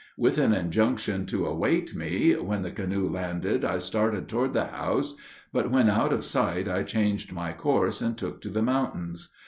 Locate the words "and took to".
8.01-8.49